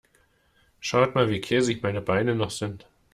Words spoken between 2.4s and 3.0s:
sind.